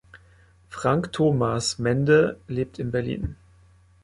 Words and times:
Frank-Thomas 0.71 1.77
Mende 1.77 2.39
lebt 2.47 2.79
in 2.79 2.89
Berlin. 2.89 3.35